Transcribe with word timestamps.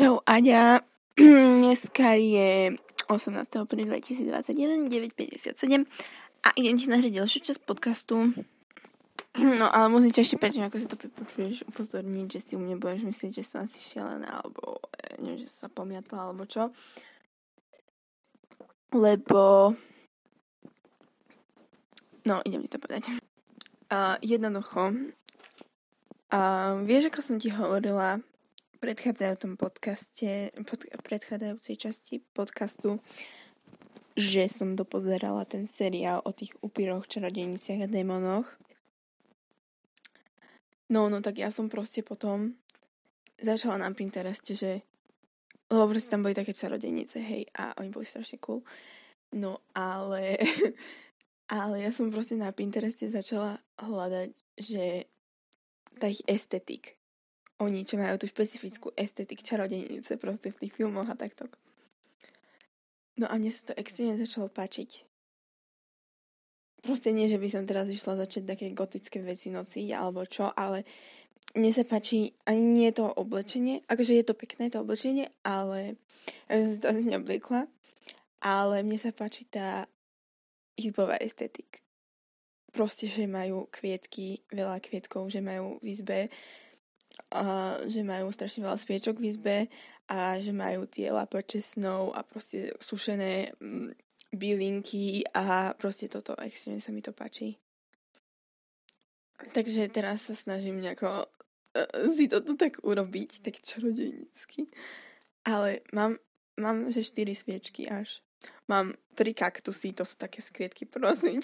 Čau 0.00 0.16
Aďa, 0.24 0.80
dneska 1.60 2.16
je 2.16 2.72
18. 3.12 3.36
apríl 3.60 3.84
2021, 3.84 4.88
9.57 4.88 5.84
a 6.40 6.48
idem 6.56 6.74
ti 6.80 6.88
nahrať 6.88 7.20
ďalšiu 7.20 7.40
časť 7.44 7.60
podcastu. 7.68 8.16
No 9.60 9.68
ale 9.68 9.92
musím 9.92 10.08
ťa 10.16 10.24
eštepäť, 10.24 10.64
ako 10.64 10.76
si 10.80 10.88
to 10.88 10.96
počuješ, 10.96 11.68
upozorniť, 11.68 12.26
že 12.32 12.40
si 12.40 12.52
u 12.56 12.64
mne 12.64 12.80
budeš 12.80 13.04
myslieť, 13.12 13.44
že 13.44 13.44
som 13.44 13.68
asi 13.68 13.76
šialená, 13.76 14.40
alebo 14.40 14.80
neviem, 15.20 15.44
že 15.44 15.52
som 15.52 15.68
sa 15.68 15.76
pomiatla, 15.76 16.16
alebo 16.32 16.48
čo. 16.48 16.72
Lebo... 18.96 19.76
No, 22.24 22.40
idem 22.48 22.64
ti 22.64 22.72
to 22.72 22.80
povedať. 22.80 23.20
Uh, 23.92 24.16
jednoducho, 24.24 24.96
uh, 26.32 26.80
vieš, 26.88 27.12
ako 27.12 27.20
som 27.20 27.36
ti 27.36 27.52
hovorila 27.52 28.24
predchádzajúcom 28.80 29.60
podcaste, 29.60 30.56
pod, 30.64 30.88
predchádzajúcej 31.04 31.76
časti 31.76 32.14
podcastu, 32.32 32.96
že 34.16 34.48
som 34.48 34.72
dopozerala 34.72 35.44
ten 35.44 35.68
seriál 35.68 36.24
o 36.24 36.32
tých 36.32 36.56
upíroch, 36.64 37.04
čarodejniciach 37.04 37.84
a 37.84 37.92
démonoch. 37.92 38.48
No, 40.88 41.12
no 41.12 41.20
tak 41.20 41.38
ja 41.38 41.52
som 41.52 41.68
proste 41.68 42.00
potom 42.00 42.56
začala 43.36 43.84
na 43.84 43.92
Pintereste, 43.92 44.56
že 44.56 44.80
lebo 45.70 45.94
proste 45.94 46.10
tam 46.10 46.26
boli 46.26 46.34
také 46.34 46.50
čarodejnice, 46.50 47.22
hej, 47.22 47.46
a 47.54 47.78
oni 47.78 47.94
boli 47.94 48.02
strašne 48.02 48.42
cool. 48.42 48.64
No, 49.36 49.62
ale 49.76 50.34
ale 51.62 51.84
ja 51.84 51.92
som 51.94 52.10
proste 52.10 52.34
na 52.34 52.50
Pintereste 52.50 53.06
začala 53.12 53.60
hľadať, 53.78 54.30
že 54.58 55.06
tá 56.00 56.08
ich 56.10 56.24
estetik, 56.26 56.99
oni, 57.60 57.84
čo 57.84 58.00
majú 58.00 58.16
tú 58.16 58.26
špecifickú 58.26 58.90
estetik 58.96 59.44
čarodejnice 59.44 60.16
proste 60.16 60.48
v 60.50 60.60
tých 60.66 60.72
filmoch 60.74 61.08
a 61.08 61.14
takto. 61.14 61.46
No 63.20 63.28
a 63.28 63.36
mne 63.36 63.52
sa 63.52 63.70
to 63.70 63.74
extrémne 63.76 64.16
začalo 64.16 64.48
páčiť. 64.48 65.04
Proste 66.80 67.12
nie, 67.12 67.28
že 67.28 67.36
by 67.36 67.48
som 67.52 67.68
teraz 67.68 67.92
išla 67.92 68.24
začať 68.24 68.56
také 68.56 68.72
gotické 68.72 69.20
veci 69.20 69.52
nociť 69.52 69.92
alebo 69.92 70.24
čo, 70.24 70.48
ale 70.48 70.88
mne 71.52 71.68
sa 71.76 71.84
páči 71.84 72.32
ani 72.48 72.64
nie 72.64 72.90
to 72.96 73.04
oblečenie, 73.04 73.84
akože 73.84 74.16
je 74.16 74.24
to 74.24 74.32
pekné 74.32 74.72
to 74.72 74.80
oblečenie, 74.80 75.28
ale 75.44 76.00
ja 76.48 76.64
som 76.64 76.80
to 76.80 76.86
asi 76.96 77.02
neobliekla, 77.04 77.68
ale 78.40 78.76
mne 78.80 78.96
sa 78.96 79.12
páči 79.12 79.44
tá 79.44 79.84
izbová 80.80 81.20
estetik. 81.20 81.84
Proste, 82.70 83.10
že 83.10 83.26
majú 83.26 83.66
kvietky, 83.68 84.46
veľa 84.48 84.78
kvietkov, 84.80 85.28
že 85.28 85.42
majú 85.42 85.82
v 85.82 85.86
izbe 85.90 86.18
a 87.28 87.76
že 87.84 88.00
majú 88.02 88.32
strašne 88.32 88.64
veľa 88.64 88.78
sviečok 88.80 89.20
v 89.20 89.28
izbe 89.28 89.58
a 90.10 90.40
že 90.42 90.50
majú 90.50 90.90
tie 90.90 91.12
lapače 91.14 91.62
snov 91.62 92.16
a 92.18 92.26
proste 92.26 92.74
sušené 92.82 93.54
mm, 93.60 93.94
bylinky 94.34 95.22
a 95.34 95.74
proste 95.78 96.10
toto, 96.10 96.34
extrémne 96.42 96.82
sa 96.82 96.90
mi 96.90 97.02
to 97.02 97.14
páči. 97.14 97.58
Takže 99.54 99.88
teraz 99.88 100.28
sa 100.28 100.34
snažím 100.36 100.82
nejako 100.82 101.24
uh, 101.24 102.10
si 102.12 102.28
toto 102.28 102.58
tak 102.58 102.82
urobiť, 102.82 103.40
tak 103.40 103.62
čarodejnícky. 103.62 104.68
Ale 105.46 105.80
mám, 105.96 106.20
mám 106.60 106.92
že 106.92 107.06
4 107.06 107.32
sviečky 107.32 107.88
až. 107.88 108.20
Mám 108.68 108.98
3 109.16 109.32
kaktusy, 109.32 109.96
to 109.96 110.04
sú 110.04 110.16
také 110.20 110.44
skvietky, 110.44 110.84
prosím 110.84 111.40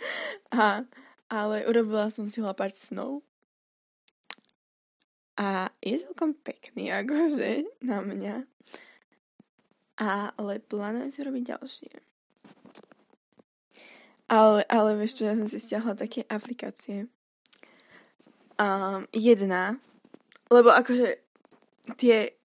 a, 0.56 0.84
ale 1.30 1.56
urobila 1.68 2.10
som 2.10 2.28
si 2.28 2.42
lapač 2.42 2.76
snov 2.76 3.24
a 5.40 5.72
je 5.80 5.96
celkom 5.96 6.36
pekný, 6.36 6.92
akože, 6.92 7.64
na 7.80 8.04
mňa. 8.04 8.44
Ale 10.36 10.60
plánujem 10.60 11.10
si 11.12 11.20
robiť 11.24 11.44
ďalšie. 11.56 11.92
Ale, 14.28 14.62
ale 14.68 14.90
vieš 15.00 15.18
čo, 15.18 15.26
ja 15.26 15.34
som 15.34 15.48
si 15.48 15.56
stiahla 15.56 15.96
také 15.96 16.28
aplikácie. 16.28 17.08
Um, 18.60 19.08
jedna, 19.16 19.80
lebo 20.52 20.68
akože 20.68 21.16
tie, 21.96 22.36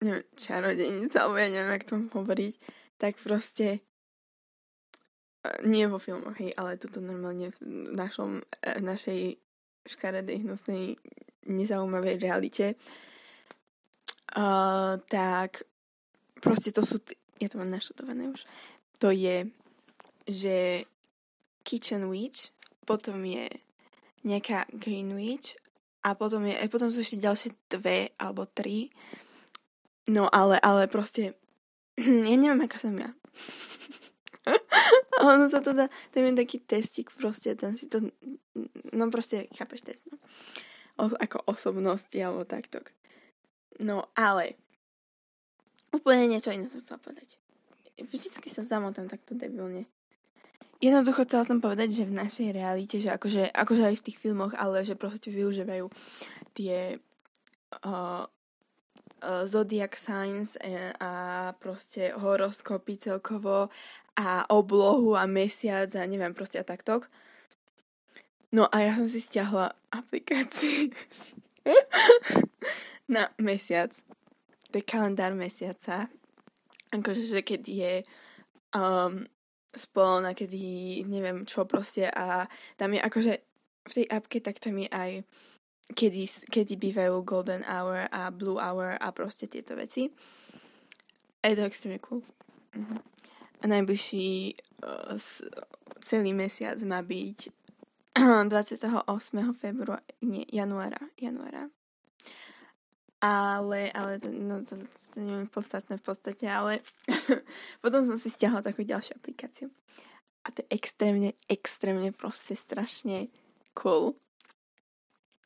neviem, 0.00 0.24
čarodenice, 0.32 1.20
alebo 1.20 1.36
ja 1.36 1.52
neviem, 1.52 1.76
jak 1.76 1.84
to 1.84 2.00
hovoriť, 2.00 2.54
tak 2.96 3.20
proste 3.20 3.66
e, 3.76 3.80
nie 5.68 5.84
vo 5.84 6.00
filmoch, 6.00 6.40
hej, 6.40 6.56
ale 6.56 6.80
toto 6.80 7.04
normálne 7.04 7.52
v 7.52 7.92
našom, 7.92 8.40
v 8.40 8.64
e, 8.64 8.80
našej 8.80 9.20
škaredej, 9.84 10.48
hnusnej 10.48 10.96
nezaujímavej 11.48 12.20
realite, 12.20 12.66
uh, 14.36 15.00
tak 15.08 15.64
proste 16.38 16.70
to 16.70 16.84
sú, 16.84 17.00
t- 17.00 17.18
ja 17.40 17.48
to 17.48 17.58
mám 17.58 17.72
naštudované 17.72 18.28
už, 18.28 18.44
to 19.00 19.10
je, 19.10 19.48
že 20.28 20.84
Kitchen 21.64 22.08
Witch, 22.12 22.52
potom 22.84 23.24
je 23.24 23.48
nejaká 24.24 24.68
Green 24.72 25.16
Witch 25.16 25.56
a 26.04 26.14
potom, 26.14 26.44
je, 26.46 26.54
potom 26.68 26.88
sú 26.92 27.00
ešte 27.00 27.20
ďalšie 27.20 27.50
dve 27.68 28.12
alebo 28.16 28.48
tri. 28.48 28.88
No 30.08 30.28
ale, 30.32 30.56
ale 30.60 30.88
proste, 30.88 31.36
ja 32.00 32.34
neviem, 32.36 32.64
aká 32.64 32.80
som 32.80 32.96
ja. 32.96 33.12
A 35.18 35.34
ono 35.34 35.50
sa 35.52 35.60
to 35.60 35.76
dá, 35.76 35.92
tam 36.14 36.24
je 36.24 36.40
taký 36.40 36.62
testik 36.62 37.12
proste, 37.12 37.52
ten 37.58 37.76
si 37.76 37.90
to, 37.90 38.00
no 38.96 39.10
proste, 39.12 39.50
chápeš 39.52 39.84
o, 39.84 40.07
ako 40.98 41.46
osobnosti 41.46 42.18
alebo 42.18 42.42
takto. 42.42 42.82
No 43.78 44.10
ale 44.18 44.58
úplne 45.94 46.26
niečo 46.26 46.50
iné 46.50 46.66
som 46.66 46.82
chcela 46.82 47.00
povedať. 47.00 47.38
Vždycky 47.98 48.50
sa 48.50 48.66
zamotám 48.66 49.06
takto 49.06 49.38
debilne. 49.38 49.86
Jednoducho 50.78 51.26
chcela 51.26 51.42
som 51.42 51.58
povedať, 51.58 51.90
že 51.90 52.04
v 52.06 52.18
našej 52.22 52.48
realite, 52.54 53.02
že 53.02 53.10
akože, 53.10 53.50
akože 53.50 53.82
aj 53.82 53.96
v 53.98 54.04
tých 54.06 54.18
filmoch, 54.22 54.54
ale 54.54 54.86
že 54.86 54.94
proste 54.94 55.26
využívajú 55.34 55.90
tie 56.54 57.02
uh, 57.82 58.22
uh, 58.22 59.42
zodiac 59.50 59.98
signs 59.98 60.54
a, 60.62 60.94
a 61.02 61.10
proste 61.58 62.14
horoskopy 62.14 62.94
celkovo 62.94 63.74
a 64.14 64.46
oblohu 64.54 65.18
a 65.18 65.26
mesiac 65.26 65.90
a 65.98 66.06
neviem 66.06 66.30
proste 66.30 66.62
a 66.62 66.66
takto. 66.66 67.02
No 68.48 68.64
a 68.72 68.76
ja 68.80 68.96
som 68.96 69.08
si 69.08 69.20
stiahla 69.20 69.76
aplikácii 69.92 70.88
na 73.14 73.28
mesiac. 73.36 73.92
To 74.72 74.80
je 74.80 74.84
kalendár 74.84 75.36
mesiaca. 75.36 76.08
Akože, 76.88 77.28
že 77.28 77.40
keď 77.44 77.62
je 77.68 77.92
um, 78.72 79.28
spolna, 79.76 80.32
kedy 80.32 81.04
neviem 81.04 81.44
čo 81.44 81.68
proste 81.68 82.08
a 82.08 82.48
tam 82.80 82.96
je 82.96 83.00
akože 83.04 83.32
v 83.88 83.92
tej 83.92 84.06
appke 84.08 84.40
tak 84.40 84.60
tam 84.60 84.80
je 84.80 84.88
aj 84.88 85.10
kedy, 85.92 86.24
kedy 86.48 86.74
bývajú 86.76 87.24
golden 87.24 87.64
hour 87.64 88.08
a 88.08 88.28
blue 88.32 88.60
hour 88.60 88.96
a 88.96 89.08
proste 89.12 89.48
tieto 89.48 89.76
veci. 89.76 90.08
A 91.44 91.52
je 91.52 91.56
to 91.56 91.68
extrémne 91.68 92.00
cool. 92.00 92.24
Uh-huh. 92.76 93.00
A 93.60 93.64
najbližší 93.64 94.56
uh, 94.84 95.16
celý 96.00 96.32
mesiac 96.36 96.76
má 96.84 97.00
byť 97.00 97.38
28. 98.48 99.52
februára, 99.54 100.02
nie, 100.22 100.44
januára, 100.52 100.98
januára. 101.20 101.70
Ale, 103.20 103.90
ale 103.94 104.18
to, 104.18 104.30
no, 104.30 104.62
to, 104.62 104.78
to 105.14 105.18
nie 105.18 105.46
podstatné 105.50 105.98
v 105.98 106.04
podstate, 106.06 106.46
ale 106.46 106.86
potom 107.82 108.06
som 108.06 108.18
si 108.18 108.30
stiahla 108.30 108.62
takú 108.62 108.86
ďalšiu 108.86 109.18
aplikáciu. 109.18 109.68
A 110.46 110.54
to 110.54 110.62
je 110.62 110.70
extrémne, 110.70 111.34
extrémne 111.50 112.14
proste 112.14 112.54
strašne 112.54 113.26
cool. 113.74 114.14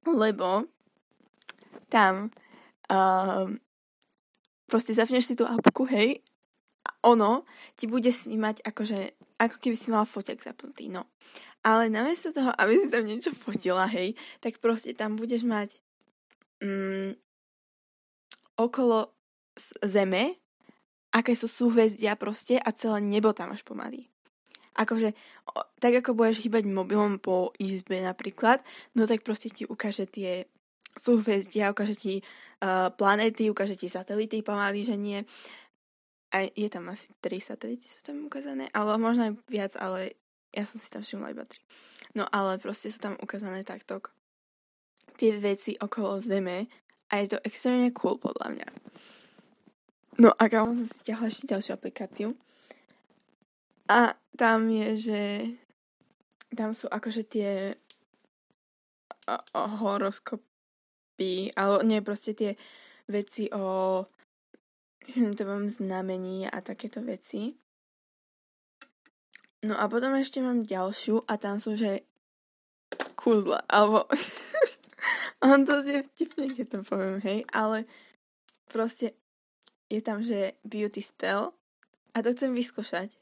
Lebo 0.04 0.68
tam 1.88 2.28
um, 2.92 3.56
proste 4.68 4.92
zapneš 4.92 5.32
si 5.32 5.34
tú 5.36 5.48
apku, 5.48 5.88
hej, 5.88 6.20
a 6.82 6.90
ono 7.08 7.46
ti 7.78 7.86
bude 7.86 8.10
snímať 8.12 8.66
akože, 8.66 8.98
ako 9.42 9.58
keby 9.58 9.76
si 9.76 9.90
mala 9.90 10.06
foťak 10.06 10.38
zapnutý, 10.38 10.86
no. 10.86 11.10
Ale 11.66 11.90
namiesto 11.90 12.30
toho, 12.30 12.54
aby 12.58 12.78
si 12.78 12.86
tam 12.90 13.06
niečo 13.06 13.34
fotila, 13.34 13.86
hej, 13.90 14.14
tak 14.38 14.62
proste 14.62 14.94
tam 14.94 15.18
budeš 15.18 15.46
mať 15.46 15.74
mm, 16.62 17.18
okolo 18.58 19.10
zeme, 19.82 20.38
aké 21.12 21.34
sú 21.34 21.46
súhvezdia 21.50 22.14
proste 22.16 22.56
a 22.58 22.70
celé 22.72 23.02
nebo 23.04 23.34
tam 23.34 23.52
máš 23.52 23.62
pomaly. 23.66 24.08
Akože, 24.72 25.12
tak 25.76 25.92
ako 26.00 26.16
budeš 26.16 26.48
hýbať 26.48 26.64
mobilom 26.64 27.20
po 27.20 27.52
izbe 27.60 28.00
napríklad, 28.00 28.64
no 28.96 29.04
tak 29.04 29.20
proste 29.20 29.52
ti 29.52 29.68
ukáže 29.68 30.08
tie 30.08 30.48
súhvezdia, 30.96 31.68
ukáže 31.68 31.96
ti 31.96 32.14
uh, 32.64 32.88
planéty, 32.88 33.52
ukáže 33.52 33.76
ti 33.76 33.92
satelity 33.92 34.40
pomaly, 34.40 34.80
že 34.84 34.96
nie. 34.96 35.20
A 36.32 36.48
je 36.48 36.68
tam 36.72 36.88
asi 36.88 37.12
tri 37.20 37.38
satelity 37.44 37.84
sú 37.84 38.00
tam 38.00 38.24
ukázané, 38.24 38.72
ale 38.72 38.96
možno 38.96 39.28
aj 39.28 39.32
viac, 39.52 39.72
ale 39.76 40.16
ja 40.52 40.64
som 40.64 40.80
si 40.80 40.88
tam 40.88 41.04
všimla 41.04 41.36
iba 41.36 41.44
tri. 41.44 41.60
No 42.16 42.24
ale 42.28 42.56
proste 42.56 42.88
sú 42.88 43.00
tam 43.00 43.14
ukázané 43.20 43.64
takto 43.64 44.00
tie 45.20 45.36
veci 45.36 45.76
okolo 45.76 46.20
Zeme 46.20 46.68
a 47.12 47.20
je 47.20 47.36
to 47.36 47.38
extrémne 47.44 47.92
cool 47.92 48.16
podľa 48.16 48.48
mňa. 48.56 48.68
No 50.20 50.32
a 50.36 50.42
kámo 50.48 50.76
som 50.76 50.86
si 50.88 50.96
stiahla 51.04 51.28
ešte 51.28 51.52
ďalšiu 51.52 51.72
aplikáciu. 51.76 52.28
A 53.88 54.16
tam 54.36 54.68
je, 54.72 54.88
že 54.96 55.20
tam 56.52 56.76
sú 56.76 56.88
akože 56.88 57.22
tie 57.28 57.50
horoskopy, 59.56 61.52
alebo 61.56 61.84
nie, 61.84 62.04
proste 62.04 62.36
tie 62.36 62.50
veci 63.08 63.48
o 63.52 64.04
tvojom 65.10 65.68
znamení 65.68 66.46
a 66.46 66.62
takéto 66.62 67.02
veci. 67.02 67.58
No 69.62 69.78
a 69.78 69.86
potom 69.86 70.18
ešte 70.18 70.42
mám 70.42 70.66
ďalšiu 70.66 71.22
a 71.30 71.38
tam 71.38 71.62
sú, 71.62 71.78
že 71.78 72.02
kúzla, 73.14 73.62
alebo 73.70 74.10
on 75.46 75.62
to 75.62 75.86
je 75.86 76.02
vtipne, 76.02 76.50
keď 76.50 76.66
to 76.66 76.78
poviem, 76.82 77.22
hej, 77.22 77.46
ale 77.54 77.86
proste 78.66 79.14
je 79.86 80.02
tam, 80.02 80.26
že 80.26 80.58
beauty 80.66 80.98
spell 80.98 81.54
a 82.10 82.26
to 82.26 82.34
chcem 82.34 82.50
vyskúšať. 82.50 83.14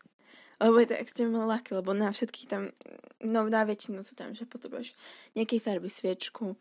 Lebo 0.60 0.76
je 0.76 0.92
to 0.92 1.00
extrémne 1.00 1.40
ľahké, 1.40 1.72
lebo 1.72 1.96
na 1.96 2.12
všetky 2.12 2.44
tam, 2.44 2.68
no 3.24 3.48
na 3.48 3.64
väčšinu 3.64 4.04
sú 4.04 4.12
tam, 4.12 4.36
že 4.36 4.44
potrebuješ 4.44 4.92
nejakej 5.32 5.60
farby 5.60 5.88
sviečku, 5.88 6.52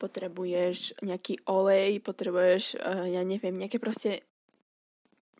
potrebuješ 0.00 1.04
nejaký 1.04 1.44
olej, 1.44 2.00
potrebuješ, 2.00 2.80
uh, 2.80 3.04
ja 3.12 3.20
neviem, 3.20 3.52
nejaké 3.52 3.76
proste 3.76 4.24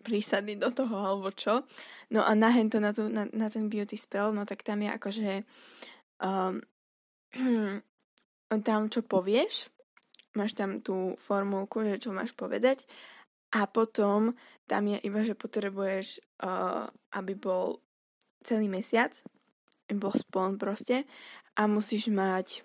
prísady 0.02 0.58
do 0.58 0.69
toho, 0.75 0.93
alebo 0.99 1.31
čo. 1.31 1.62
No 2.10 2.26
a 2.26 2.34
na 2.34 2.50
hento, 2.50 2.82
na, 2.82 2.90
tu, 2.90 3.06
na, 3.06 3.31
na 3.31 3.46
ten 3.46 3.70
beauty 3.70 3.94
spell, 3.94 4.34
no 4.34 4.43
tak 4.43 4.66
tam 4.66 4.82
je 4.82 4.90
akože 4.90 5.31
um, 6.20 6.58
tam, 8.69 8.90
čo 8.90 9.00
povieš, 9.06 9.70
máš 10.34 10.52
tam 10.58 10.82
tú 10.84 11.14
formulku, 11.16 11.87
že 11.87 12.02
čo 12.02 12.10
máš 12.12 12.34
povedať 12.34 12.84
a 13.52 13.69
potom 13.69 14.32
tam 14.66 14.88
je 14.88 14.99
iba, 15.04 15.20
že 15.20 15.37
potrebuješ, 15.37 16.20
uh, 16.44 16.88
aby 17.16 17.32
bol 17.37 17.84
celý 18.40 18.66
mesiac, 18.66 19.12
bol 19.93 20.12
spln 20.16 20.56
proste 20.56 21.04
a 21.52 21.69
musíš 21.69 22.08
mať 22.08 22.64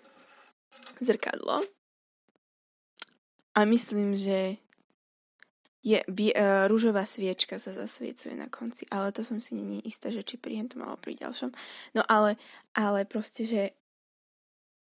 zrkadlo. 1.04 1.60
A 3.52 3.66
myslím, 3.68 4.16
že 4.16 4.56
je, 5.88 5.98
by, 6.04 6.26
uh, 6.36 6.64
rúžová 6.68 7.08
sviečka 7.08 7.56
sa 7.56 7.72
zasviecuje 7.72 8.36
na 8.36 8.52
konci, 8.52 8.84
ale 8.92 9.08
to 9.16 9.24
som 9.24 9.40
si 9.40 9.56
není 9.56 9.80
istá, 9.88 10.12
že 10.12 10.20
či 10.20 10.36
pri 10.36 10.60
to 10.68 10.76
malo 10.76 11.00
pri 11.00 11.16
ďalšom. 11.16 11.48
No 11.96 12.04
ale, 12.04 12.36
ale 12.76 13.08
proste, 13.08 13.48
že 13.48 13.72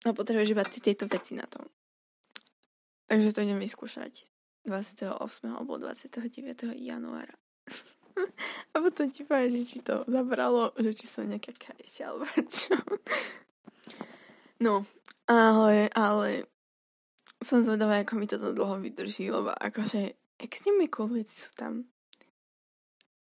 no 0.09 0.17
potrebuješ 0.17 0.57
iba 0.57 0.65
tieto 0.65 1.05
veci 1.05 1.37
na 1.37 1.45
tom. 1.45 1.69
Takže 3.07 3.37
to 3.37 3.45
idem 3.45 3.61
vyskúšať 3.61 4.25
28. 4.65 5.21
alebo 5.53 5.79
29. 5.79 6.75
januára. 6.81 7.37
A 8.73 8.81
potom 8.81 9.13
ti 9.13 9.23
poviem, 9.23 9.53
že 9.53 9.63
či 9.69 9.79
to 9.85 10.03
zabralo, 10.09 10.73
že 10.81 10.97
či 10.97 11.05
som 11.05 11.29
nejaká 11.29 11.53
kajšia, 11.53 12.15
alebo 12.15 12.25
čo. 12.49 12.75
No, 14.57 14.89
ale, 15.29 15.93
ale 15.93 16.49
som 17.45 17.61
zvedavá, 17.61 18.01
ako 18.01 18.17
mi 18.17 18.25
toto 18.25 18.57
dlho 18.57 18.81
vydrží, 18.81 19.29
lebo 19.29 19.53
akože 19.53 20.17
extrémne 20.41 20.89
cool 20.93 21.21
veci 21.21 21.37
sú 21.37 21.53
tam. 21.57 21.87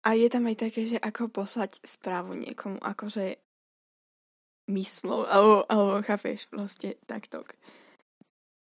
A 0.08 0.16
je 0.16 0.32
tam 0.32 0.48
aj 0.48 0.70
také, 0.70 0.88
že 0.88 0.98
ako 0.98 1.28
poslať 1.28 1.84
správu 1.84 2.34
niekomu, 2.40 2.80
akože 2.80 3.36
myslou, 4.72 5.28
alebo, 5.28 5.68
alebo 5.68 6.00
chápeš, 6.06 6.48
proste 6.48 6.96
takto. 7.04 7.44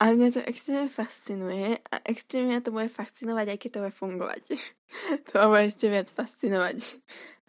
A 0.00 0.17
mňa 0.17 0.32
to 0.32 0.41
extrémne 0.49 0.88
fascinuje 0.88 1.77
a 1.77 1.97
extrémne 2.09 2.56
to 2.65 2.73
bude 2.73 2.88
fascinovať, 2.88 3.47
aj 3.53 3.59
keď 3.61 3.71
to 3.71 3.82
bude 3.85 3.94
fungovať. 3.94 4.43
to 5.29 5.35
bude 5.44 5.69
ešte 5.69 5.87
viac 5.93 6.09
fascinovať. 6.09 6.79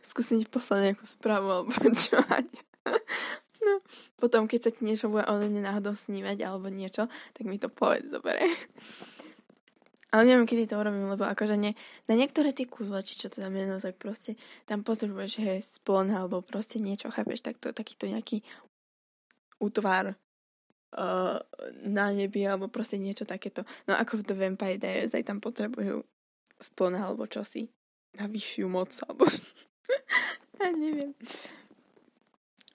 Skúsim 0.04 0.44
poslať 0.44 0.92
nejakú 0.92 1.06
správu 1.08 1.48
alebo 1.48 1.72
čo 1.96 2.20
No, 3.62 3.78
potom, 4.18 4.50
keď 4.50 4.60
sa 4.68 4.72
ti 4.74 4.82
niečo 4.90 5.06
bude 5.06 5.22
o 5.30 5.38
mne 5.38 5.62
náhodou 5.62 5.94
snívať 5.94 6.42
alebo 6.42 6.74
niečo, 6.74 7.06
tak 7.38 7.46
mi 7.46 7.62
to 7.62 7.70
povedz, 7.70 8.10
dobre. 8.10 8.42
Ale 10.12 10.28
neviem, 10.28 10.44
kedy 10.44 10.68
to 10.68 10.76
urobím, 10.76 11.08
lebo 11.08 11.24
akože 11.24 11.56
nie, 11.56 11.72
na 12.12 12.20
niektoré 12.20 12.52
tie 12.52 12.68
kúzle, 12.68 13.00
či 13.00 13.16
čo 13.16 13.32
to 13.32 13.40
tam 13.40 13.56
je, 13.56 13.64
no 13.64 13.80
tak 13.80 13.96
proste 13.96 14.36
tam 14.68 14.84
potrebuješ, 14.84 15.32
je 15.40 15.56
splon 15.64 16.12
alebo 16.12 16.44
proste 16.44 16.84
niečo, 16.84 17.08
chápeš, 17.08 17.40
tak 17.40 17.56
to, 17.64 17.72
takýto 17.72 18.12
nejaký 18.12 18.44
útvar 19.64 20.20
uh, 20.98 21.40
na 21.88 22.06
nebi 22.12 22.44
alebo 22.44 22.68
proste 22.68 23.00
niečo 23.00 23.24
takéto. 23.24 23.64
No 23.88 23.96
ako 23.96 24.20
v 24.20 24.26
The 24.28 24.36
Vampire 24.36 24.82
Diaries 24.82 25.16
aj 25.16 25.32
tam 25.32 25.40
potrebujú 25.40 26.04
spln 26.60 27.00
alebo 27.00 27.24
čosi 27.26 27.72
na 28.20 28.28
vyššiu 28.28 28.68
moc 28.68 28.92
alebo 29.08 29.24
ja 30.60 30.70
neviem. 30.76 31.16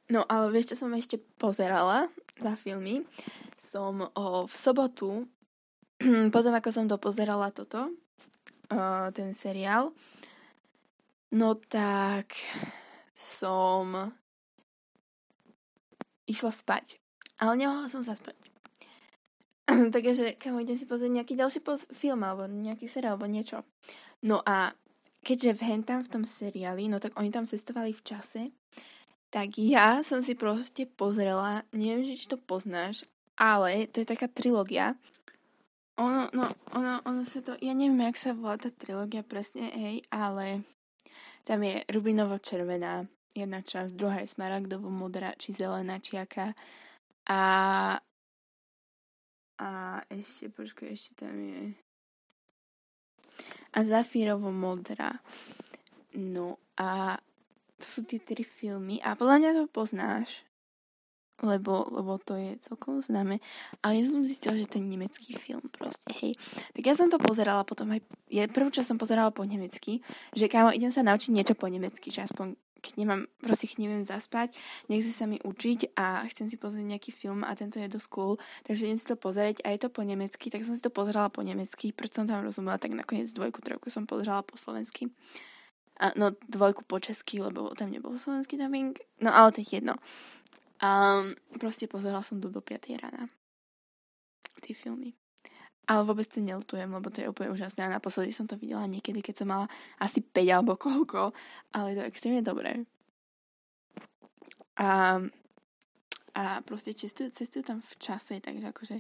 No 0.06 0.22
ale 0.30 0.54
vieš, 0.54 0.72
čo 0.72 0.86
som 0.86 0.94
ešte 0.94 1.18
pozerala 1.36 2.06
za 2.38 2.54
filmy? 2.54 3.02
Som 3.58 4.06
o, 4.14 4.46
v 4.46 4.54
sobotu, 4.54 5.26
potom 6.34 6.52
ako 6.54 6.70
som 6.72 6.86
to 6.86 6.96
pozerala 7.00 7.52
toto, 7.52 7.92
uh, 8.72 9.08
ten 9.12 9.32
seriál, 9.32 9.92
no 11.32 11.56
tak 11.56 12.32
som 13.16 14.12
išla 16.28 16.52
spať. 16.52 17.00
Ale 17.40 17.56
nemohla 17.56 17.88
som 17.88 18.00
zaspať. 18.04 18.36
Takže, 19.94 20.38
kamo, 20.38 20.62
idem 20.62 20.78
si 20.78 20.86
pozrieť 20.86 21.12
nejaký 21.12 21.34
ďalší 21.34 21.60
poz- 21.60 21.90
film, 21.90 22.22
alebo 22.22 22.46
nejaký 22.46 22.86
seriál, 22.86 23.18
alebo 23.18 23.26
niečo. 23.30 23.66
No 24.22 24.40
a 24.46 24.72
keďže 25.26 25.58
v 25.58 25.66
hentam 25.74 26.00
v 26.06 26.12
tom 26.12 26.22
seriáli, 26.22 26.86
no 26.86 27.02
tak 27.02 27.18
oni 27.18 27.34
tam 27.34 27.42
cestovali 27.42 27.90
v 27.90 28.04
čase, 28.06 28.42
tak 29.34 29.58
ja 29.58 30.06
som 30.06 30.22
si 30.22 30.38
proste 30.38 30.86
pozrela, 30.86 31.66
neviem, 31.74 32.06
či 32.06 32.30
to 32.30 32.38
poznáš, 32.38 33.04
ale 33.34 33.90
to 33.90 34.00
je 34.00 34.06
taká 34.06 34.30
trilógia. 34.30 34.94
Ono, 35.96 36.28
no, 36.36 36.44
ono, 36.76 37.00
ono 37.08 37.22
sa 37.24 37.40
to, 37.40 37.56
ja 37.60 37.72
neviem, 37.72 38.04
jak 38.04 38.20
sa 38.20 38.36
volá 38.36 38.60
tá 38.60 38.68
trilógia 38.68 39.24
presne, 39.24 39.72
hej, 39.72 40.04
ale 40.12 40.60
tam 41.48 41.64
je 41.64 41.80
rubinovo-červená 41.88 43.08
jedna 43.32 43.60
časť, 43.64 43.96
druhá 43.96 44.20
je 44.20 44.28
smaragdovo-modrá, 44.28 45.32
či 45.40 45.56
zelená, 45.56 45.96
či 46.00 46.20
aká. 46.20 46.52
A, 47.32 47.42
a 49.56 49.70
ešte, 50.12 50.52
počkaj, 50.52 50.92
ešte 50.92 51.24
tam 51.24 51.32
je 51.40 51.72
a 53.76 53.78
Zafírovo 53.84 54.48
modrá. 54.52 55.12
No 56.16 56.56
a 56.80 57.20
to 57.76 57.84
sú 57.84 58.00
tie 58.08 58.16
tri 58.16 58.40
filmy 58.40 58.96
a 59.04 59.12
podľa 59.12 59.36
mňa 59.36 59.50
to 59.52 59.64
poznáš, 59.68 60.45
lebo, 61.44 61.84
lebo 61.92 62.16
to 62.16 62.36
je 62.36 62.56
celkom 62.64 63.04
známe. 63.04 63.42
Ale 63.84 64.00
ja 64.00 64.04
som 64.08 64.24
zistila, 64.24 64.56
že 64.56 64.68
to 64.68 64.80
je 64.80 64.88
nemecký 64.88 65.36
film 65.36 65.64
proste, 65.68 66.08
hej. 66.22 66.32
Tak 66.72 66.82
ja 66.84 66.94
som 66.96 67.12
to 67.12 67.20
pozerala 67.20 67.66
potom 67.66 67.92
aj, 67.92 68.00
ja 68.32 68.48
prvú 68.48 68.72
čas 68.72 68.88
som 68.88 68.96
pozerala 68.96 69.28
po 69.28 69.44
nemecky, 69.44 70.00
že 70.32 70.48
kámo, 70.48 70.72
idem 70.72 70.88
sa 70.88 71.04
naučiť 71.04 71.30
niečo 71.32 71.54
po 71.58 71.68
nemecky, 71.68 72.08
že 72.08 72.24
aspoň 72.24 72.56
keď 72.86 73.02
nemám, 73.02 73.26
proste 73.42 73.66
keď 73.66 73.78
neviem 73.82 74.04
zaspať, 74.06 74.54
nechce 74.86 75.10
sa 75.10 75.26
mi 75.26 75.42
učiť 75.42 75.98
a 75.98 76.22
chcem 76.30 76.46
si 76.46 76.54
pozrieť 76.54 76.86
nejaký 76.86 77.10
film 77.10 77.42
a 77.42 77.50
tento 77.58 77.82
je 77.82 77.90
dosť 77.90 78.08
cool, 78.14 78.38
takže 78.62 78.86
idem 78.86 78.98
si 79.00 79.10
to 79.10 79.18
pozrieť 79.18 79.66
a 79.66 79.74
je 79.74 79.80
to 79.82 79.88
po 79.90 80.06
nemecky, 80.06 80.46
tak 80.54 80.62
som 80.62 80.78
si 80.78 80.82
to 80.84 80.94
pozerala 80.94 81.26
po 81.26 81.42
nemecky, 81.42 81.90
preto 81.90 82.22
som 82.22 82.30
tam 82.30 82.46
rozumela, 82.46 82.78
tak 82.78 82.94
nakoniec 82.94 83.26
dvojku, 83.34 83.58
trojku 83.58 83.90
som 83.90 84.06
pozerala 84.06 84.46
po 84.46 84.54
slovensky. 84.54 85.10
A, 85.96 86.12
no 86.14 86.36
dvojku 86.46 86.84
po 86.84 87.00
česky, 87.00 87.40
lebo 87.40 87.72
tam 87.72 87.88
nebol 87.88 88.20
slovenský 88.20 88.60
dubbing, 88.60 88.94
no 89.24 89.32
ale 89.32 89.50
to 89.50 89.64
je 89.64 89.80
jedno. 89.80 89.96
A 90.82 91.22
proste 91.56 91.88
pozerala 91.88 92.20
som 92.20 92.40
to 92.40 92.52
do 92.52 92.60
5. 92.60 93.00
rána. 93.00 93.28
Tie 94.60 94.76
filmy. 94.76 95.16
Ale 95.86 96.02
vôbec 96.02 96.26
to 96.26 96.42
nelutujem, 96.42 96.90
lebo 96.90 97.08
to 97.14 97.22
je 97.22 97.30
úplne 97.30 97.54
úžasné. 97.54 97.86
A 97.86 97.96
naposledy 97.96 98.34
som 98.34 98.50
to 98.50 98.58
videla 98.58 98.82
niekedy, 98.90 99.22
keď 99.22 99.34
som 99.44 99.48
mala 99.48 99.66
asi 100.02 100.18
5 100.18 100.34
alebo 100.50 100.74
koľko. 100.74 101.30
Ale 101.70 101.94
je 101.94 101.96
to 102.02 102.08
extrémne 102.10 102.42
dobré. 102.42 102.82
A, 104.76 105.22
a 106.36 106.42
proste 106.66 106.92
cestujú, 106.92 107.32
cestujú 107.32 107.64
tam 107.64 107.78
v 107.80 107.92
čase, 107.96 108.42
takže 108.42 108.74
akože 108.74 108.96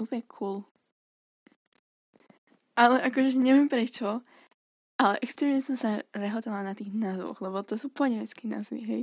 úplne 0.00 0.24
cool. 0.26 0.64
Ale 2.74 2.98
akože 3.04 3.36
neviem 3.36 3.68
prečo, 3.68 4.24
ale 5.00 5.20
extrémne 5.20 5.60
som 5.60 5.76
sa 5.76 6.00
rehotala 6.16 6.64
na 6.64 6.72
tých 6.72 6.92
názvoch, 6.92 7.40
lebo 7.44 7.60
to 7.60 7.76
sú 7.76 7.92
po 7.92 8.08
nemecky 8.08 8.48
názvy, 8.48 8.80
hej. 8.84 9.02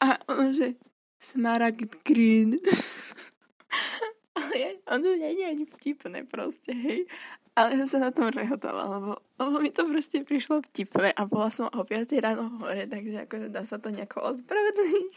A 0.00 0.20
ono, 0.28 0.52
že 0.52 0.76
Smaragd 1.16 2.04
Green. 2.04 2.56
ale 4.36 4.80
ono 4.86 5.08
nie 5.16 5.32
je 5.32 5.44
ani 5.48 5.64
vtipné 5.64 6.28
proste, 6.28 6.72
hej. 6.76 7.08
Ale 7.56 7.72
som 7.80 7.88
sa 7.88 7.98
na 8.04 8.10
tom 8.12 8.28
rehotala, 8.28 8.84
lebo, 8.84 9.16
lebo 9.40 9.56
mi 9.64 9.72
to 9.72 9.88
proste 9.88 10.20
prišlo 10.20 10.60
vtipné 10.60 11.16
a 11.16 11.24
bola 11.24 11.48
som 11.48 11.72
o 11.72 11.80
5 11.88 12.12
ráno 12.20 12.52
hore, 12.60 12.84
takže 12.84 13.24
akože 13.24 13.48
dá 13.48 13.64
sa 13.64 13.80
to 13.80 13.88
nejako 13.88 14.36
ospravedlniť. 14.36 15.12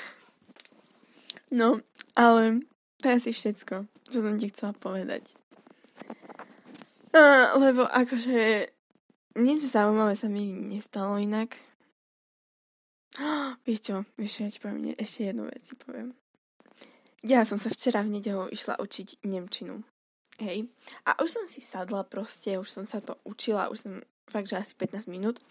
no, 1.60 1.76
ale 2.16 2.64
to 3.04 3.12
je 3.12 3.16
asi 3.20 3.30
všetko, 3.36 3.84
čo 4.08 4.18
som 4.24 4.34
ti 4.40 4.48
chcela 4.48 4.72
povedať. 4.72 5.36
Uh, 7.12 7.52
lebo 7.60 7.84
akože 7.84 8.70
nič 9.36 9.60
zaujímavé 9.68 10.16
sa 10.16 10.32
mi 10.32 10.56
nestalo 10.56 11.20
inak. 11.20 11.52
Vieš 13.66 13.80
čo, 13.82 13.94
vieš 14.14 14.30
čo, 14.38 14.40
ja 14.46 14.50
ti 14.54 14.58
poviem, 14.62 14.94
ešte 14.94 15.30
jednu 15.30 15.50
vec 15.50 15.62
si 15.66 15.74
poviem. 15.74 16.14
Ja 17.26 17.44
som 17.44 17.60
sa 17.60 17.68
včera 17.68 18.00
v 18.00 18.16
nedelu 18.16 18.48
išla 18.48 18.80
učiť 18.80 19.26
Nemčinu. 19.26 19.82
Hej. 20.40 20.72
A 21.04 21.20
už 21.20 21.28
som 21.28 21.44
si 21.44 21.60
sadla 21.60 22.00
proste, 22.06 22.56
už 22.56 22.70
som 22.70 22.84
sa 22.88 23.04
to 23.04 23.18
učila, 23.28 23.68
už 23.68 23.78
som 23.82 23.92
fakt, 24.24 24.48
že 24.48 24.56
asi 24.56 24.72
15 24.72 25.04
minút. 25.12 25.42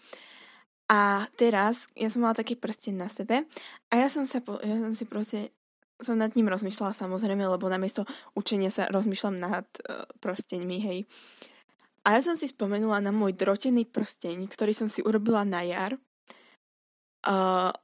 A 0.90 1.30
teraz, 1.38 1.86
ja 1.94 2.10
som 2.10 2.26
mala 2.26 2.34
taký 2.34 2.58
prsten 2.58 2.98
na 2.98 3.06
sebe 3.06 3.46
a 3.86 3.92
ja 3.94 4.10
som 4.10 4.26
sa, 4.26 4.42
ja 4.42 4.76
som 4.82 4.90
si 4.98 5.06
proste 5.06 5.54
som 6.00 6.16
nad 6.16 6.32
ním 6.32 6.48
rozmýšľala 6.48 6.96
samozrejme, 6.96 7.44
lebo 7.44 7.68
namiesto 7.68 8.08
učenia 8.32 8.72
sa 8.72 8.88
rozmýšľam 8.88 9.36
nad 9.36 9.68
uh, 9.84 10.08
prsteňmi, 10.18 10.78
hej. 10.80 10.98
A 12.08 12.16
ja 12.16 12.20
som 12.24 12.34
si 12.40 12.48
spomenula 12.48 13.04
na 13.04 13.12
môj 13.12 13.36
drotený 13.36 13.84
prsteň, 13.84 14.48
ktorý 14.48 14.72
som 14.72 14.88
si 14.88 15.04
urobila 15.04 15.44
na 15.44 15.60
jar. 15.60 16.00
Uh, 17.20 17.74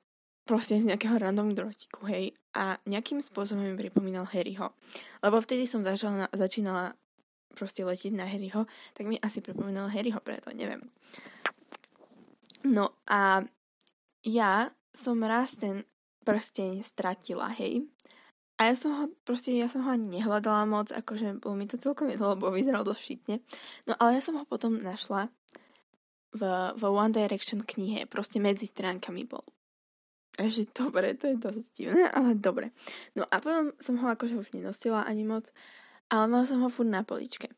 proste 0.47 0.79
z 0.79 0.87
nejakého 0.87 1.19
random 1.19 1.53
drotiku, 1.53 2.07
hej. 2.07 2.33
A 2.55 2.79
nejakým 2.87 3.19
spôsobom 3.19 3.67
mi 3.67 3.75
pripomínal 3.75 4.25
Harryho. 4.31 4.73
Lebo 5.21 5.43
vtedy 5.43 5.67
som 5.67 5.83
začala, 5.83 6.31
začínala 6.31 6.95
proste 7.53 7.83
letieť 7.83 8.15
na 8.15 8.25
Harryho, 8.31 8.65
tak 8.95 9.11
mi 9.11 9.19
asi 9.19 9.43
pripomínal 9.43 9.91
Harryho, 9.91 10.23
preto 10.23 10.55
neviem. 10.55 10.87
No 12.63 12.95
a 13.11 13.43
ja 14.23 14.71
som 14.95 15.19
raz 15.21 15.59
ten 15.59 15.83
prsteň 16.23 16.87
stratila, 16.87 17.51
hej. 17.59 17.85
A 18.57 18.73
ja 18.73 18.75
som 18.79 18.91
ho, 18.97 19.05
proste, 19.27 19.53
ja 19.53 19.69
som 19.69 19.85
ho 19.85 19.93
ani 19.93 20.17
nehľadala 20.17 20.65
moc, 20.65 20.89
akože 20.89 21.45
bolo 21.45 21.61
mi 21.61 21.69
to 21.69 21.77
celkom 21.77 22.09
jedno, 22.09 22.33
lebo 22.33 22.49
vyzeral 22.49 22.89
dosť 22.89 23.03
šitne. 23.05 23.37
No 23.85 23.93
ale 24.01 24.17
ja 24.17 24.23
som 24.25 24.41
ho 24.41 24.49
potom 24.49 24.81
našla 24.81 25.29
v, 26.37 26.45
v 26.77 26.83
One 26.85 27.17
Direction 27.17 27.65
knihe, 27.65 28.05
proste 28.05 28.37
medzi 28.39 28.69
stránkami 28.69 29.25
bol. 29.25 29.43
Takže 30.37 30.69
dobre, 30.77 31.17
to 31.17 31.33
je 31.33 31.37
dosť 31.41 31.65
divné, 31.73 32.13
ale 32.13 32.37
dobre. 32.37 32.77
No 33.17 33.25
a 33.25 33.41
potom 33.41 33.73
som 33.81 33.97
ho 33.97 34.07
akože 34.13 34.37
už 34.37 34.53
nenosila 34.53 35.09
ani 35.09 35.25
moc, 35.25 35.49
ale 36.13 36.29
mala 36.29 36.45
som 36.45 36.61
ho 36.61 36.69
furt 36.69 36.93
na 36.93 37.01
poličke. 37.01 37.49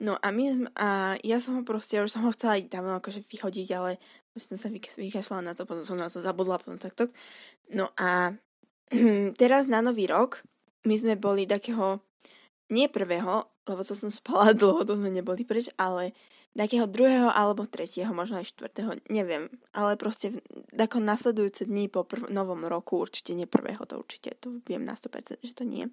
No 0.00 0.16
a, 0.16 0.32
my, 0.32 0.70
a 0.80 1.18
ja 1.20 1.42
som 1.42 1.60
ho 1.60 1.62
proste, 1.66 2.00
už 2.00 2.08
som 2.08 2.24
ho 2.24 2.32
chcela 2.32 2.62
dávno 2.62 2.96
akože 2.96 3.20
vyhodiť, 3.26 3.68
ale 3.76 4.00
som 4.38 4.56
sa 4.56 4.70
vykašľala 4.72 5.42
na 5.42 5.52
to, 5.52 5.68
potom 5.68 5.84
som 5.84 5.98
na 5.98 6.08
to 6.08 6.22
zabudla, 6.22 6.62
potom 6.62 6.78
takto. 6.80 7.10
No 7.74 7.90
a 7.98 8.32
teraz 9.40 9.68
na 9.68 9.84
nový 9.84 10.06
rok 10.06 10.40
my 10.88 10.96
sme 10.96 11.20
boli 11.20 11.44
takého, 11.44 12.00
nie 12.72 12.88
prvého, 12.88 13.44
lebo 13.68 13.82
to 13.84 13.92
som 13.92 14.08
spala 14.08 14.54
dlho, 14.56 14.86
to 14.86 14.96
sme 14.96 15.12
neboli 15.12 15.44
preč, 15.44 15.68
ale 15.76 16.16
takého 16.56 16.86
druhého 16.90 17.30
alebo 17.30 17.62
tretieho, 17.66 18.10
možno 18.10 18.42
aj 18.42 18.50
štvrtého, 18.50 18.98
neviem. 19.06 19.46
Ale 19.70 19.94
proste 19.94 20.42
ako 20.74 20.98
nasledujúce 20.98 21.70
dní 21.70 21.86
po 21.86 22.02
prv- 22.02 22.26
novom 22.30 22.66
roku, 22.66 22.98
určite 22.98 23.38
nie 23.38 23.46
prvého, 23.46 23.86
to 23.86 23.98
určite, 23.98 24.34
to 24.42 24.58
viem 24.66 24.82
na 24.82 24.98
100%, 24.98 25.38
že 25.40 25.54
to 25.54 25.62
nie. 25.62 25.86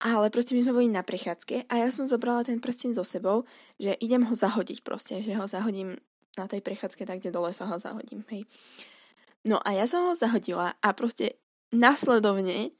Ale 0.00 0.32
proste 0.32 0.56
my 0.56 0.64
sme 0.64 0.76
boli 0.76 0.88
na 0.88 1.04
prechádzke 1.04 1.68
a 1.68 1.74
ja 1.76 1.88
som 1.92 2.08
zobrala 2.08 2.40
ten 2.44 2.56
prsten 2.56 2.96
so 2.96 3.04
sebou, 3.04 3.44
že 3.76 3.96
idem 4.00 4.24
ho 4.24 4.32
zahodiť 4.32 4.80
proste, 4.80 5.20
že 5.20 5.36
ho 5.36 5.44
zahodím 5.44 6.00
na 6.40 6.48
tej 6.48 6.64
prechádzke, 6.64 7.04
tak 7.04 7.20
kde 7.20 7.32
dole 7.32 7.52
sa 7.52 7.68
ho 7.68 7.76
zahodím, 7.76 8.24
hej. 8.32 8.48
No 9.44 9.60
a 9.60 9.72
ja 9.72 9.88
som 9.88 10.08
ho 10.08 10.14
zahodila 10.16 10.76
a 10.80 10.88
proste 10.92 11.40
následovne, 11.72 12.72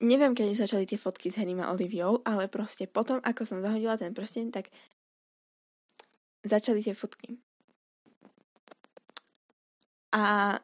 neviem, 0.00 0.32
kedy 0.36 0.52
začali 0.56 0.84
tie 0.84 1.00
fotky 1.00 1.32
s 1.32 1.40
Harrym 1.40 1.60
a 1.60 1.72
Oliviou, 1.72 2.20
ale 2.24 2.48
proste 2.48 2.84
potom, 2.88 3.20
ako 3.20 3.42
som 3.48 3.64
zahodila 3.64 3.96
ten 3.96 4.12
prsten, 4.12 4.52
tak 4.52 4.68
začali 6.48 6.82
tie 6.82 6.94
fotky. 6.94 7.38
A 10.16 10.56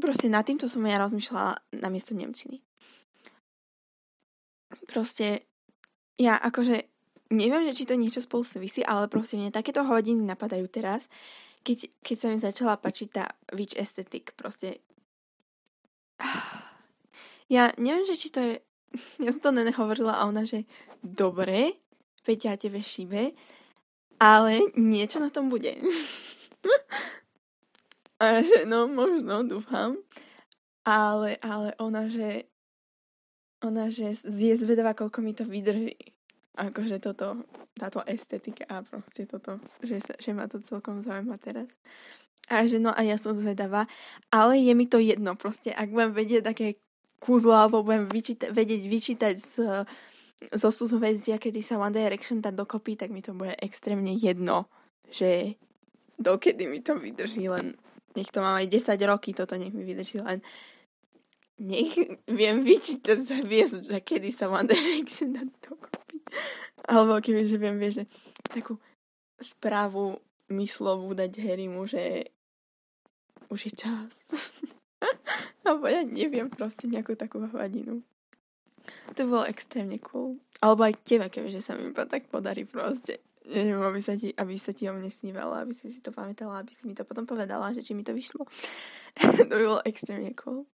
proste 0.00 0.26
nad 0.26 0.42
týmto 0.42 0.66
som 0.66 0.82
ja 0.82 0.98
rozmýšľala 0.98 1.78
na 1.78 1.88
miesto 1.92 2.16
Nemčiny. 2.16 2.64
Proste 4.90 5.46
ja 6.18 6.34
akože 6.40 6.90
neviem, 7.30 7.70
že 7.70 7.76
či 7.82 7.84
to 7.86 7.94
niečo 7.94 8.24
spolu 8.24 8.42
súvisí, 8.42 8.82
ale 8.82 9.06
proste 9.06 9.38
mne 9.38 9.54
takéto 9.54 9.86
hodiny 9.86 10.26
napadajú 10.26 10.66
teraz, 10.66 11.06
keď, 11.62 11.92
keď 12.02 12.16
sa 12.16 12.26
mi 12.32 12.38
začala 12.40 12.74
páčiť 12.80 13.08
tá 13.14 13.24
witch 13.54 13.78
aesthetic, 13.78 14.34
proste 14.34 14.82
ja 17.54 17.70
neviem, 17.78 18.04
že 18.08 18.18
či 18.18 18.28
to 18.34 18.40
je 18.42 18.54
ja 19.24 19.30
som 19.30 19.42
to 19.42 19.50
nene 19.54 19.70
hovorila 19.74 20.18
a 20.18 20.26
ona, 20.26 20.42
že 20.42 20.66
dobre, 21.02 21.78
ja 22.26 22.54
tebe 22.54 22.78
šíbe, 22.78 23.34
ale 24.20 24.60
niečo 24.76 25.18
na 25.18 25.32
tom 25.32 25.48
bude. 25.48 25.72
a 28.22 28.44
že 28.44 28.68
no, 28.68 28.84
možno, 28.86 29.42
dúfam. 29.48 29.96
Ale, 30.84 31.40
ale 31.40 31.72
ona, 31.80 32.06
že 32.06 32.44
ona, 33.60 33.92
že 33.92 34.16
je 34.24 34.54
zvedavá, 34.56 34.96
koľko 34.96 35.20
mi 35.20 35.32
to 35.36 35.44
vydrží 35.44 35.96
akože 36.56 37.00
toto, 37.00 37.44
táto 37.76 38.04
estetika 38.04 38.68
a 38.68 38.84
proste 38.84 39.24
toto, 39.24 39.60
že, 39.80 40.02
sa, 40.02 40.12
že 40.20 40.36
ma 40.36 40.44
to 40.44 40.60
celkom 40.60 41.00
zaujíma 41.00 41.40
teraz. 41.40 41.68
A 42.50 42.66
že 42.66 42.82
no 42.82 42.90
a 42.90 43.00
ja 43.06 43.16
som 43.16 43.32
zvedavá, 43.32 43.86
ale 44.28 44.58
je 44.58 44.72
mi 44.74 44.84
to 44.84 44.98
jedno, 44.98 45.38
proste 45.38 45.70
ak 45.70 45.88
budem 45.88 46.12
vedieť 46.12 46.42
také 46.52 46.66
kúzlo, 47.22 47.54
alebo 47.54 47.86
budem 47.86 48.10
vyčíta- 48.10 48.50
vedieť 48.50 48.82
vyčítať 48.90 49.34
z, 49.38 49.52
zo 50.48 50.72
súzhvezdia, 50.72 51.36
kedy 51.36 51.60
sa 51.60 51.76
One 51.76 51.92
Direction 51.92 52.40
dá 52.40 52.48
dokopy, 52.48 52.96
tak 52.96 53.12
mi 53.12 53.20
to 53.20 53.36
bude 53.36 53.52
extrémne 53.60 54.16
jedno, 54.16 54.66
že 55.12 55.60
dokedy 56.16 56.64
mi 56.64 56.80
to 56.80 56.96
vydrží, 56.96 57.48
len 57.52 57.76
nech 58.16 58.32
to 58.32 58.40
mám 58.40 58.58
aj 58.58 58.68
10 58.68 58.96
roky, 59.04 59.36
toto 59.36 59.54
nech 59.60 59.72
mi 59.72 59.84
vydrží, 59.84 60.24
len 60.24 60.40
nech 61.60 61.92
viem 62.40 62.64
vyčítať 62.64 63.18
z 63.20 63.30
hviezd, 63.44 63.82
že 63.84 64.00
kedy 64.00 64.32
sa 64.32 64.48
One 64.48 64.68
Direction 64.68 65.36
dá 65.36 65.44
dokopy. 65.44 66.24
Alebo 66.88 67.20
keby, 67.20 67.44
že 67.44 67.56
viem, 67.60 67.76
vieš, 67.76 68.02
že 68.02 68.04
takú 68.48 68.80
správu 69.36 70.18
myslovú 70.50 71.12
dať 71.12 71.32
Harrymu, 71.38 71.84
že 71.84 72.32
už 73.52 73.70
je 73.70 73.72
čas. 73.76 74.14
Alebo 75.66 75.86
ja 75.86 76.02
neviem, 76.02 76.48
proste 76.48 76.88
nejakú 76.88 77.14
takú 77.14 77.44
hladinu. 77.44 78.02
To 79.16 79.22
bolo 79.26 79.44
extrémne 79.46 79.98
cool. 80.00 80.38
Alebo 80.60 80.84
aj 80.86 81.00
teba, 81.02 81.26
keby, 81.32 81.48
že 81.50 81.64
sa 81.64 81.74
mi 81.74 81.90
iba 81.90 82.04
tak 82.04 82.28
podarí 82.28 82.68
proste. 82.68 83.20
Neviem, 83.50 83.82
aby 83.82 84.00
sa 84.00 84.14
ti, 84.14 84.30
aby 84.36 84.54
sa 84.60 84.70
ti 84.70 84.86
o 84.86 84.94
mne 84.94 85.10
snívala, 85.10 85.64
aby 85.64 85.74
si 85.74 85.90
si 85.90 85.98
to 85.98 86.14
pamätala, 86.14 86.60
aby 86.62 86.70
si 86.70 86.86
mi 86.86 86.94
to 86.94 87.02
potom 87.02 87.26
povedala, 87.26 87.74
že 87.74 87.82
či 87.82 87.96
mi 87.96 88.06
to 88.06 88.14
vyšlo. 88.14 88.46
to 89.48 89.54
by 89.54 89.64
bolo 89.64 89.82
extrémne 89.82 90.30
cool. 90.38 90.68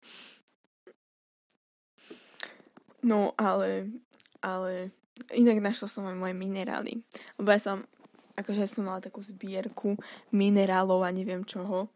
No, 3.05 3.37
ale, 3.37 3.93
ale 4.41 4.91
Inak 5.35 5.63
našla 5.63 5.87
som 5.87 6.11
aj 6.11 6.19
moje 6.19 6.35
minerály. 6.35 6.99
Lebo 7.39 7.49
ja 7.55 7.61
som, 7.63 7.87
akože 8.35 8.67
som 8.67 8.91
mala 8.91 8.99
takú 8.99 9.23
zbierku 9.23 9.95
minerálov 10.35 11.07
a 11.07 11.15
neviem 11.15 11.47
čoho. 11.47 11.87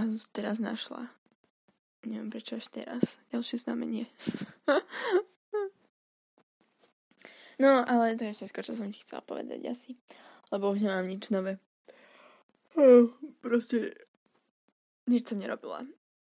A 0.00 0.08
teraz 0.32 0.62
našla. 0.62 1.12
Neviem 2.06 2.30
prečo 2.30 2.58
až 2.58 2.70
teraz. 2.70 3.18
Ďalšie 3.34 3.66
znamenie. 3.66 4.06
no, 7.62 7.82
ale 7.82 8.14
to 8.14 8.30
je 8.30 8.36
všetko, 8.38 8.60
čo 8.62 8.72
som 8.76 8.94
ti 8.94 9.02
chcela 9.02 9.24
povedať 9.24 9.66
asi. 9.66 9.98
Lebo 10.54 10.70
už 10.70 10.86
nemám 10.86 11.10
nič 11.10 11.34
nové. 11.34 11.58
Proste 13.42 13.98
nič 15.10 15.26
som 15.26 15.42
nerobila. 15.42 15.82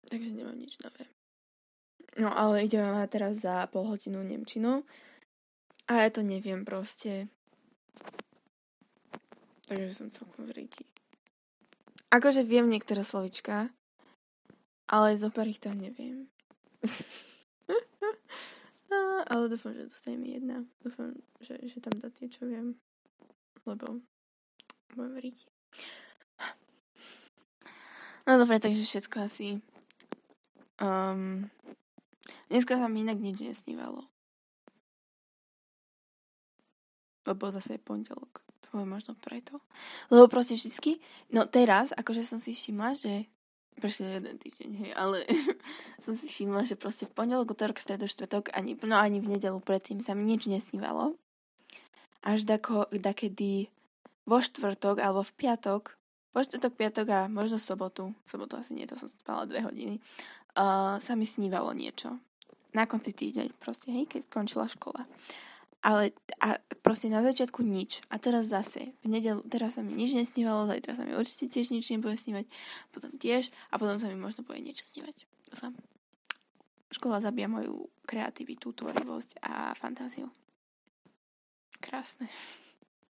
Takže 0.07 0.31
nemám 0.31 0.55
nič 0.55 0.79
nové. 0.85 1.11
No 2.17 2.33
ale 2.33 2.65
ideme 2.65 2.95
mať 2.95 3.09
teraz 3.13 3.35
za 3.43 3.67
pol 3.69 3.91
hodinu 3.91 4.25
Nemčinu 4.25 4.87
a 5.91 6.07
ja 6.07 6.09
to 6.09 6.25
neviem 6.25 6.65
proste. 6.65 7.29
Takže 9.67 9.93
som 9.93 10.09
celkom 10.15 10.47
v. 10.47 10.71
Akože 12.09 12.47
viem 12.47 12.71
niektoré 12.71 13.03
slovička, 13.03 13.69
ale 14.87 15.19
zo 15.19 15.31
pár 15.31 15.51
ich 15.51 15.59
to 15.59 15.75
neviem. 15.75 16.31
ale 19.31 19.51
dúfam, 19.51 19.75
že 19.75 19.91
dostanem 19.91 20.25
jedna. 20.25 20.65
Dúfam, 20.83 21.15
že, 21.43 21.59
že 21.67 21.81
tam 21.83 21.99
dá 21.99 22.11
tie, 22.11 22.29
čo 22.31 22.47
viem. 22.47 22.79
Lebo 23.67 23.99
budem 24.95 25.15
v 25.19 25.21
ríti. 25.21 25.47
No 28.27 28.43
dobre, 28.43 28.59
takže 28.59 28.83
všetko 28.83 29.17
asi. 29.23 29.63
Um, 30.83 31.47
dneska 32.51 32.75
sa 32.75 32.91
mi 32.91 33.07
inak 33.07 33.23
nič 33.23 33.39
nesnívalo. 33.39 34.03
Lebo 37.27 37.51
zase 37.55 37.79
je 37.79 37.87
pondelok. 37.87 38.43
To 38.67 38.83
je 38.83 38.87
možno 38.87 39.15
preto. 39.19 39.63
Lebo 40.11 40.27
proste 40.27 40.59
vždycky, 40.59 40.99
no 41.31 41.47
teraz, 41.47 41.95
akože 41.95 42.27
som 42.27 42.43
si 42.43 42.51
všimla, 42.51 42.99
že 42.99 43.31
prešiel 43.77 44.19
jeden 44.19 44.37
týždeň, 44.41 44.71
hej, 44.83 44.91
ale 44.97 45.23
som 46.05 46.17
si 46.17 46.27
všimla, 46.27 46.65
že 46.65 46.81
proste 46.81 47.05
v 47.05 47.13
pondelok, 47.13 47.53
útorok, 47.53 47.77
stredu, 47.77 48.09
štvrtok, 48.09 48.57
ani, 48.57 48.75
no 48.81 48.97
ani 48.97 49.21
v 49.21 49.37
nedelu 49.37 49.61
predtým 49.61 50.01
sa 50.01 50.17
mi 50.17 50.25
nič 50.25 50.49
nesnívalo. 50.49 51.15
až 52.27 52.43
dako, 52.43 52.91
dakedy 52.91 53.71
vo 54.27 54.43
štvrtok 54.43 54.99
alebo 54.99 55.23
v 55.23 55.33
piatok, 55.39 55.95
vo 56.35 56.41
štvrtok, 56.43 56.73
piatok 56.75 57.07
a 57.15 57.21
možno 57.31 57.63
sobotu, 57.63 58.11
sobotu 58.27 58.59
asi 58.59 58.75
nie, 58.75 58.89
to 58.89 58.99
som 58.99 59.07
spala 59.07 59.47
dve 59.47 59.63
hodiny, 59.63 60.03
uh, 60.59 60.99
sa 60.99 61.15
mi 61.15 61.23
snívalo 61.23 61.71
niečo. 61.71 62.19
Na 62.75 62.85
konci 62.85 63.15
týždeň, 63.15 63.57
proste, 63.57 63.89
hej, 63.89 64.05
keď 64.05 64.27
skončila 64.29 64.67
škola. 64.69 65.09
Ale 65.87 66.11
a 66.43 66.59
proste 66.83 67.07
na 67.07 67.23
začiatku 67.23 67.63
nič. 67.63 68.03
A 68.11 68.19
teraz 68.19 68.51
zase, 68.51 68.99
v 69.01 69.07
nedelu, 69.07 69.39
teraz 69.47 69.79
sa 69.79 69.87
mi 69.87 69.95
nič 69.95 70.19
nesnívalo, 70.19 70.67
zajtra 70.67 70.99
sa 70.99 71.07
mi 71.07 71.15
určite 71.15 71.47
tiež 71.47 71.71
nič 71.71 71.95
nebude 71.95 72.19
snívať, 72.19 72.51
potom 72.91 73.15
tiež 73.15 73.55
a 73.71 73.79
potom 73.79 73.95
sa 74.03 74.11
mi 74.11 74.19
možno 74.19 74.43
bude 74.43 74.59
niečo 74.59 74.83
snívať. 74.91 75.15
Dúfam. 75.47 75.79
Škola 76.91 77.23
zabíja 77.23 77.47
moju 77.47 77.87
kreativitu, 78.03 78.75
tvorivosť 78.75 79.39
a 79.47 79.79
fantáziu. 79.79 80.27
Krásne. 81.79 82.27